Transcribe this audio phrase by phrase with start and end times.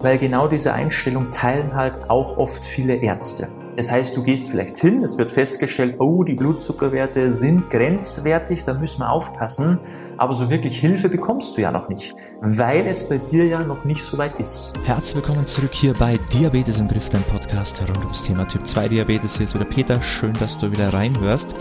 [0.00, 3.48] Weil genau diese Einstellung teilen halt auch oft viele Ärzte.
[3.74, 8.74] Das heißt, du gehst vielleicht hin, es wird festgestellt, oh, die Blutzuckerwerte sind grenzwertig, da
[8.74, 9.80] müssen wir aufpassen.
[10.16, 13.84] Aber so wirklich Hilfe bekommst du ja noch nicht, weil es bei dir ja noch
[13.84, 14.72] nicht so weit ist.
[14.84, 18.88] Herzlich willkommen zurück hier bei Diabetes im Griff, dein Podcast rund ums Thema Typ 2
[18.88, 19.36] Diabetes.
[19.36, 21.56] Hier ist wieder Peter, schön, dass du wieder reinhörst.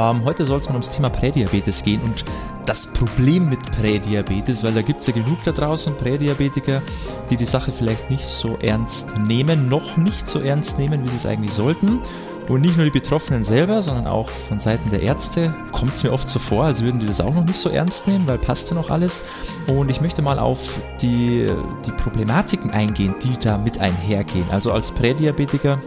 [0.00, 2.24] Ähm, heute soll es mal ums Thema Prädiabetes gehen und
[2.64, 6.80] das Problem mit Prädiabetes, weil da gibt es ja genug da draußen Prädiabetiker,
[7.28, 11.16] die die Sache vielleicht nicht so ernst nehmen, noch nicht so ernst nehmen, wie sie
[11.16, 12.00] es eigentlich sollten.
[12.48, 16.12] Und nicht nur die Betroffenen selber, sondern auch von Seiten der Ärzte kommt es mir
[16.12, 18.70] oft so vor, als würden die das auch noch nicht so ernst nehmen, weil passt
[18.70, 19.22] ja noch alles.
[19.68, 20.58] Und ich möchte mal auf
[21.00, 21.46] die,
[21.86, 24.50] die Problematiken eingehen, die da mit einhergehen.
[24.50, 25.78] Also als Prädiabetiker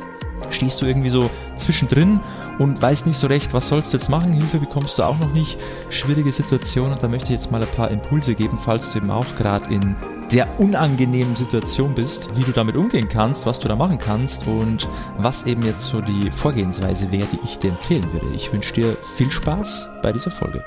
[0.54, 2.20] stehst du irgendwie so zwischendrin
[2.60, 4.34] und weißt nicht so recht, was sollst du jetzt machen.
[4.34, 5.58] Hilfe bekommst du auch noch nicht.
[5.90, 9.12] Schwierige Situation und da möchte ich jetzt mal ein paar Impulse geben, falls du eben
[9.12, 9.96] auch gerade in
[10.32, 14.90] der unangenehmen Situation bist, wie du damit umgehen kannst, was du da machen kannst und
[15.18, 18.28] was eben jetzt so die Vorgehensweise wäre, die ich dir empfehlen würde.
[18.36, 20.64] Ich wünsche dir viel Spaß bei dieser Folge.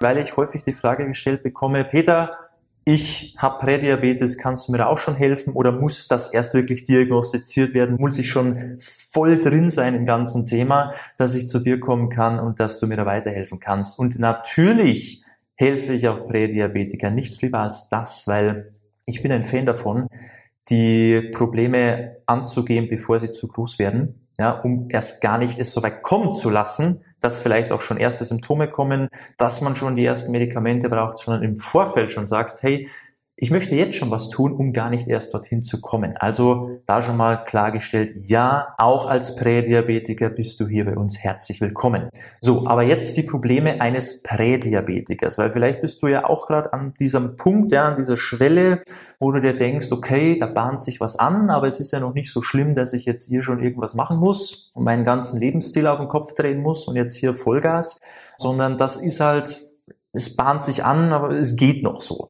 [0.00, 2.49] Weil ich häufig die Frage gestellt bekomme, Peter,
[2.92, 6.84] ich habe Prädiabetes, kannst du mir da auch schon helfen oder muss das erst wirklich
[6.84, 7.96] diagnostiziert werden?
[7.98, 12.40] Muss ich schon voll drin sein im ganzen Thema, dass ich zu dir kommen kann
[12.40, 13.98] und dass du mir da weiterhelfen kannst?
[13.98, 15.22] Und natürlich
[15.54, 18.74] helfe ich auch Prädiabetiker nichts lieber als das, weil
[19.04, 20.08] ich bin ein Fan davon,
[20.68, 25.82] die Probleme anzugehen, bevor sie zu groß werden, ja, um erst gar nicht es so
[25.82, 30.04] weit kommen zu lassen, dass vielleicht auch schon erste Symptome kommen, dass man schon die
[30.04, 32.88] ersten Medikamente braucht, sondern im Vorfeld schon sagst, hey,
[33.42, 36.14] ich möchte jetzt schon was tun, um gar nicht erst dorthin zu kommen.
[36.18, 41.62] Also da schon mal klargestellt, ja, auch als Prädiabetiker bist du hier bei uns herzlich
[41.62, 42.10] willkommen.
[42.40, 46.92] So, aber jetzt die Probleme eines Prädiabetikers, weil vielleicht bist du ja auch gerade an
[47.00, 48.82] diesem Punkt, ja, an dieser Schwelle,
[49.18, 52.12] wo du dir denkst, okay, da bahnt sich was an, aber es ist ja noch
[52.12, 55.86] nicht so schlimm, dass ich jetzt hier schon irgendwas machen muss und meinen ganzen Lebensstil
[55.86, 57.96] auf den Kopf drehen muss und jetzt hier Vollgas,
[58.36, 59.62] sondern das ist halt,
[60.12, 62.28] es bahnt sich an, aber es geht noch so.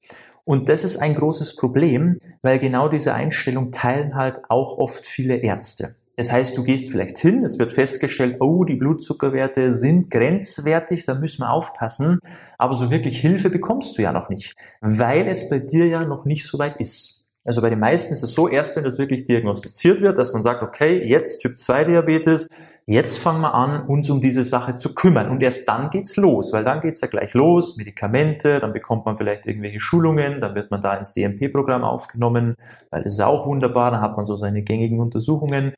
[0.50, 5.36] Und das ist ein großes Problem, weil genau diese Einstellung teilen halt auch oft viele
[5.36, 5.94] Ärzte.
[6.16, 11.14] Das heißt, du gehst vielleicht hin, es wird festgestellt, oh, die Blutzuckerwerte sind grenzwertig, da
[11.14, 12.18] müssen wir aufpassen.
[12.58, 16.24] Aber so wirklich Hilfe bekommst du ja noch nicht, weil es bei dir ja noch
[16.24, 17.20] nicht so weit ist.
[17.44, 20.42] Also bei den meisten ist es so, erst wenn das wirklich diagnostiziert wird, dass man
[20.42, 22.48] sagt, okay, jetzt Typ 2 Diabetes,
[22.90, 25.30] jetzt fangen wir an, uns um diese Sache zu kümmern.
[25.30, 29.16] Und erst dann geht's los, weil dann geht's ja gleich los, Medikamente, dann bekommt man
[29.16, 32.56] vielleicht irgendwelche Schulungen, dann wird man da ins DMP-Programm aufgenommen,
[32.90, 35.72] weil das ist auch wunderbar, dann hat man so seine gängigen Untersuchungen.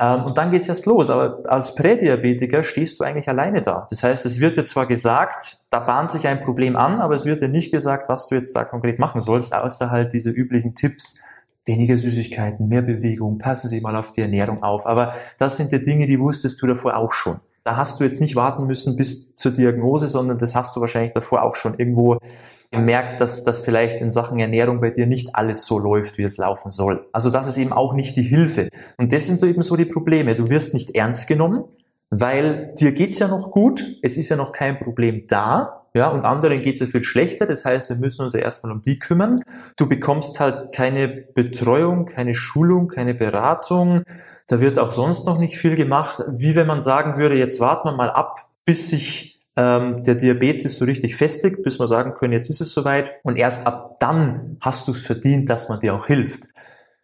[0.00, 1.10] Ähm, und dann geht's erst los.
[1.10, 3.86] Aber als Prädiabetiker stehst du eigentlich alleine da.
[3.90, 7.26] Das heißt, es wird dir zwar gesagt, da bahnt sich ein Problem an, aber es
[7.26, 10.74] wird dir nicht gesagt, was du jetzt da konkret machen sollst, außer halt diese üblichen
[10.74, 11.18] Tipps,
[11.64, 14.86] weniger Süßigkeiten, mehr Bewegung, passen Sie mal auf die Ernährung auf.
[14.86, 17.40] Aber das sind die Dinge, die wusstest du davor auch schon.
[17.64, 21.14] Da hast du jetzt nicht warten müssen bis zur Diagnose, sondern das hast du wahrscheinlich
[21.14, 22.18] davor auch schon irgendwo
[22.70, 26.36] gemerkt, dass das vielleicht in Sachen Ernährung bei dir nicht alles so läuft, wie es
[26.36, 27.06] laufen soll.
[27.12, 28.68] Also das ist eben auch nicht die Hilfe.
[28.98, 30.34] Und das sind so eben so die Probleme.
[30.34, 31.64] Du wirst nicht ernst genommen,
[32.10, 36.24] weil dir geht's ja noch gut, es ist ja noch kein Problem da, ja, und
[36.24, 37.46] anderen geht's ja viel schlechter.
[37.46, 39.44] Das heißt, wir müssen uns ja erstmal um die kümmern.
[39.76, 44.02] Du bekommst halt keine Betreuung, keine Schulung, keine Beratung.
[44.48, 46.22] Da wird auch sonst noch nicht viel gemacht.
[46.28, 50.78] Wie wenn man sagen würde, jetzt warten wir mal ab, bis sich ähm, der Diabetes
[50.78, 53.12] so richtig festigt, bis wir sagen können, jetzt ist es soweit.
[53.22, 56.48] Und erst ab dann hast du es verdient, dass man dir auch hilft.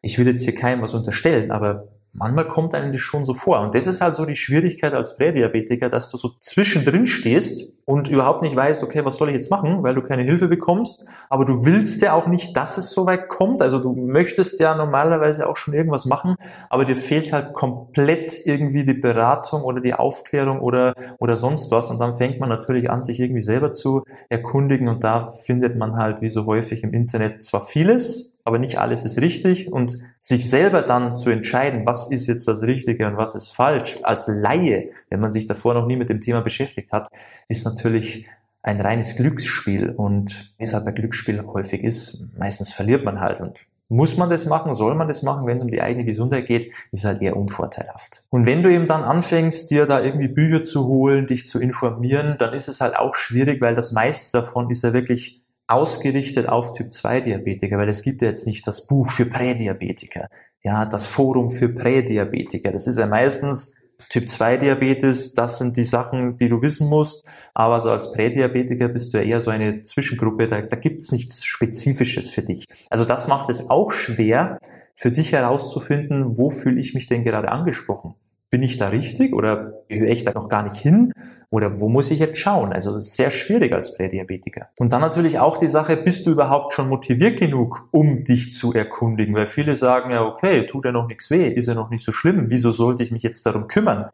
[0.03, 3.60] Ich will jetzt hier keinem was unterstellen, aber manchmal kommt einem das schon so vor.
[3.60, 8.09] Und das ist halt so die Schwierigkeit als Prädiabetiker, dass du so zwischendrin stehst und
[8.09, 11.44] überhaupt nicht weißt, okay, was soll ich jetzt machen, weil du keine Hilfe bekommst, aber
[11.44, 13.62] du willst ja auch nicht, dass es so weit kommt.
[13.62, 16.37] Also du möchtest ja normalerweise auch schon irgendwas machen,
[16.69, 21.91] aber dir fehlt halt komplett irgendwie die Beratung oder die Aufklärung oder, oder sonst was.
[21.91, 25.97] Und dann fängt man natürlich an, sich irgendwie selber zu erkundigen und da findet man
[25.97, 30.49] halt wie so häufig im Internet zwar vieles, aber nicht alles ist richtig und sich
[30.49, 34.91] selber dann zu entscheiden, was ist jetzt das Richtige und was ist falsch, als Laie,
[35.09, 37.09] wenn man sich davor noch nie mit dem Thema beschäftigt hat,
[37.48, 38.27] ist natürlich
[38.63, 43.59] ein reines Glücksspiel und wie es bei Glücksspiel häufig ist, meistens verliert man halt und
[43.92, 44.72] muss man das machen?
[44.72, 45.47] Soll man das machen?
[45.47, 48.22] Wenn es um die eigene Gesundheit geht, ist halt eher unvorteilhaft.
[48.31, 52.37] Und wenn du eben dann anfängst, dir da irgendwie Bücher zu holen, dich zu informieren,
[52.39, 55.40] dann ist es halt auch schwierig, weil das meiste davon ist ja wirklich
[55.71, 60.28] ausgerichtet auf Typ 2 Diabetiker, weil es gibt ja jetzt nicht das Buch für Prädiabetiker,
[60.63, 62.72] ja, das Forum für Prädiabetiker.
[62.72, 63.77] Das ist ja meistens
[64.09, 67.25] Typ 2 Diabetes, das sind die Sachen, die du wissen musst.
[67.55, 71.13] Aber so als Prädiabetiker bist du ja eher so eine Zwischengruppe, da, da gibt es
[71.13, 72.65] nichts Spezifisches für dich.
[72.89, 74.59] Also das macht es auch schwer,
[74.97, 78.15] für dich herauszufinden, wo fühle ich mich denn gerade angesprochen?
[78.51, 81.13] Bin ich da richtig oder höre ich da noch gar nicht hin?
[81.51, 82.73] Oder wo muss ich jetzt schauen?
[82.73, 84.69] Also das ist sehr schwierig als Prädiabetiker.
[84.79, 88.73] Und dann natürlich auch die Sache, bist du überhaupt schon motiviert genug, um dich zu
[88.73, 89.35] erkundigen?
[89.35, 92.13] Weil viele sagen ja, okay, tut ja noch nichts weh, ist ja noch nicht so
[92.13, 94.11] schlimm, wieso sollte ich mich jetzt darum kümmern?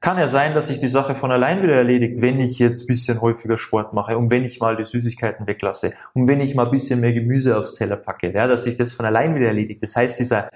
[0.00, 3.20] Kann ja sein, dass sich die Sache von allein wieder erledigt, wenn ich jetzt bisschen
[3.20, 7.00] häufiger Sport mache und wenn ich mal die Süßigkeiten weglasse und wenn ich mal bisschen
[7.00, 9.82] mehr Gemüse aufs Teller packe, ja, dass sich das von allein wieder erledigt.
[9.82, 10.50] Das heißt, dieser,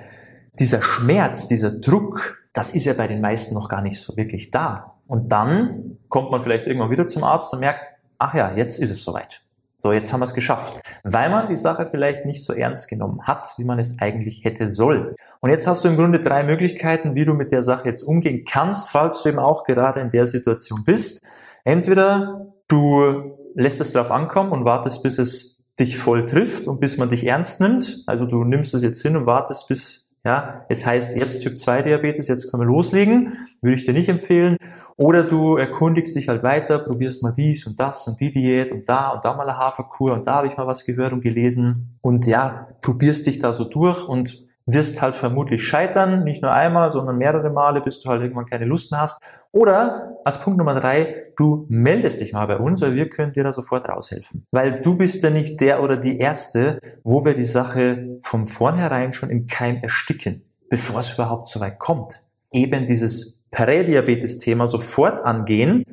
[0.59, 4.51] dieser Schmerz, dieser Druck, das ist ja bei den meisten noch gar nicht so wirklich
[4.51, 4.95] da.
[5.07, 7.81] Und dann kommt man vielleicht irgendwann wieder zum Arzt und merkt,
[8.19, 9.43] ach ja, jetzt ist es soweit.
[9.83, 10.81] So, jetzt haben wir es geschafft.
[11.03, 14.69] Weil man die Sache vielleicht nicht so ernst genommen hat, wie man es eigentlich hätte
[14.69, 15.17] soll.
[15.41, 18.45] Und jetzt hast du im Grunde drei Möglichkeiten, wie du mit der Sache jetzt umgehen
[18.49, 21.21] kannst, falls du eben auch gerade in der Situation bist.
[21.65, 26.97] Entweder du lässt es darauf ankommen und wartest, bis es dich voll trifft und bis
[26.97, 28.05] man dich ernst nimmt.
[28.07, 31.83] Also du nimmst es jetzt hin und wartest, bis ja, es heißt jetzt Typ 2
[31.83, 33.39] Diabetes, jetzt können wir loslegen.
[33.61, 34.57] Würde ich dir nicht empfehlen.
[34.97, 38.89] Oder du erkundigst dich halt weiter, probierst mal dies und das und die Diät und
[38.89, 41.99] da und da mal eine Haferkur und da habe ich mal was gehört und gelesen.
[42.03, 46.93] Und ja, probierst dich da so durch und wirst halt vermutlich scheitern, nicht nur einmal,
[46.93, 49.23] sondern mehrere Male, bis du halt irgendwann keine Lust mehr hast.
[49.51, 53.45] Oder als Punkt Nummer drei, du meldest dich mal bei uns, weil wir können dir
[53.45, 54.47] da sofort raushelfen.
[54.51, 59.13] Weil du bist ja nicht der oder die Erste, wo wir die Sache von vornherein
[59.13, 62.21] schon im Keim ersticken, bevor es überhaupt so weit kommt.
[62.53, 65.85] Eben dieses Prädiabetes-Thema sofort angehen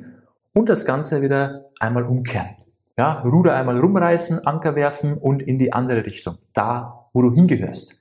[0.54, 2.56] und das Ganze wieder einmal umkehren.
[2.98, 6.36] Ja, Ruder einmal rumreißen, Anker werfen und in die andere Richtung.
[6.52, 7.99] Da, wo du hingehörst.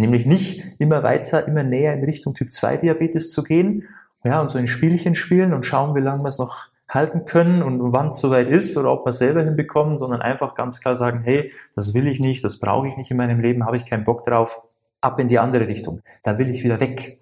[0.00, 3.86] Nämlich nicht immer weiter, immer näher in Richtung Typ 2 Diabetes zu gehen,
[4.24, 7.62] ja, und so ein Spielchen spielen und schauen, wie lange wir es noch halten können
[7.62, 10.96] und wann es soweit ist oder ob wir es selber hinbekommen, sondern einfach ganz klar
[10.96, 13.86] sagen, hey, das will ich nicht, das brauche ich nicht in meinem Leben, habe ich
[13.86, 14.62] keinen Bock drauf,
[15.00, 16.00] ab in die andere Richtung.
[16.22, 17.19] Da will ich wieder weg.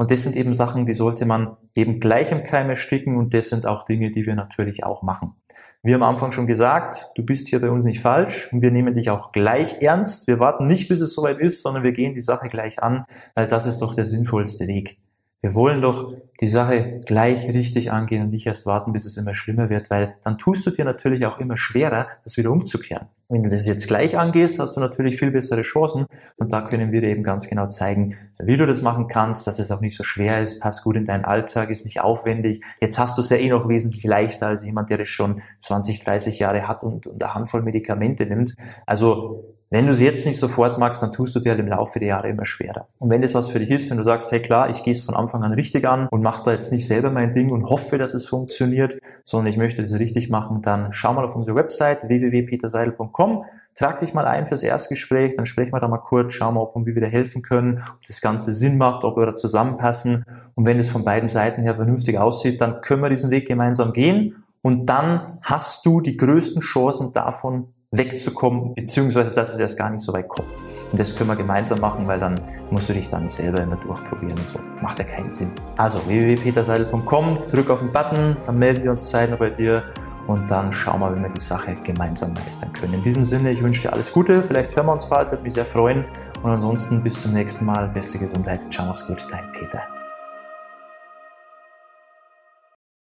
[0.00, 3.50] Und das sind eben Sachen, die sollte man eben gleich im Keim ersticken und das
[3.50, 5.34] sind auch Dinge, die wir natürlich auch machen.
[5.82, 8.70] Wir haben am Anfang schon gesagt, du bist hier bei uns nicht falsch und wir
[8.70, 10.26] nehmen dich auch gleich ernst.
[10.26, 13.04] Wir warten nicht, bis es soweit ist, sondern wir gehen die Sache gleich an,
[13.34, 14.96] weil das ist doch der sinnvollste Weg.
[15.42, 19.34] Wir wollen doch die Sache gleich richtig angehen und nicht erst warten, bis es immer
[19.34, 23.08] schlimmer wird, weil dann tust du dir natürlich auch immer schwerer, das wieder umzukehren.
[23.30, 26.06] Wenn du das jetzt gleich angehst, hast du natürlich viel bessere Chancen
[26.36, 29.58] und da können wir dir eben ganz genau zeigen, wie du das machen kannst, dass
[29.58, 32.62] es auch nicht so schwer ist, passt gut in deinen Alltag, ist nicht aufwendig.
[32.80, 36.04] Jetzt hast du es ja eh noch wesentlich leichter als jemand, der das schon 20,
[36.04, 38.56] 30 Jahre hat und, und eine Handvoll Medikamente nimmt.
[38.84, 42.00] Also wenn du es jetzt nicht sofort magst, dann tust du dir halt im Laufe
[42.00, 42.88] der Jahre immer schwerer.
[42.98, 45.00] Und wenn das was für dich ist, wenn du sagst, hey klar, ich gehe es
[45.00, 47.96] von Anfang an richtig an und mache da jetzt nicht selber mein Ding und hoffe,
[47.96, 52.08] dass es funktioniert, sondern ich möchte das richtig machen, dann schau mal auf unsere Website
[52.08, 53.44] www.peterseidel.com,
[53.76, 56.74] trag dich mal ein fürs Erstgespräch, dann sprechen wir da mal kurz, schauen wir, ob
[56.74, 60.24] und wie wir dir helfen können, ob das Ganze Sinn macht, ob wir da zusammenpassen.
[60.56, 63.92] Und wenn es von beiden Seiten her vernünftig aussieht, dann können wir diesen Weg gemeinsam
[63.92, 69.90] gehen und dann hast du die größten Chancen davon, wegzukommen, beziehungsweise dass es erst gar
[69.90, 70.48] nicht so weit kommt.
[70.92, 72.40] Und das können wir gemeinsam machen, weil dann
[72.70, 74.58] musst du dich dann selber immer durchprobieren und so.
[74.82, 75.52] Macht ja keinen Sinn.
[75.76, 79.84] Also www.peterseidel.com, drück auf den Button, dann melden wir uns zeitnah bei dir
[80.26, 82.94] und dann schauen wir, wie wir die Sache gemeinsam meistern können.
[82.94, 85.54] In diesem Sinne, ich wünsche dir alles Gute, vielleicht hören wir uns bald, würde mich
[85.54, 86.04] sehr freuen
[86.42, 89.99] und ansonsten bis zum nächsten Mal, beste Gesundheit, ciao, mach's gut, dein Peter.